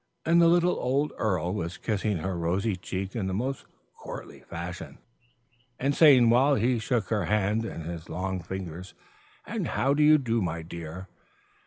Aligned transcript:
And 0.25 0.41
the 0.41 0.47
little 0.47 0.79
old 0.79 1.13
earl 1.19 1.53
was 1.53 1.77
kissing 1.77 2.17
her 2.17 2.35
rosy 2.35 2.75
cheek 2.75 3.15
in 3.15 3.27
the 3.27 3.35
most 3.35 3.65
courtly 3.93 4.39
fashion, 4.39 4.97
and 5.77 5.93
saying 5.93 6.31
while 6.31 6.55
he 6.55 6.79
shook 6.79 7.09
her 7.09 7.25
hand 7.25 7.65
in 7.65 7.81
his 7.81 8.09
long 8.09 8.39
fingers, 8.41 8.95
"And 9.45 9.67
how 9.67 9.93
do 9.93 10.01
you 10.01 10.17
do, 10.17 10.41
my 10.41 10.63
dear?" 10.63 11.07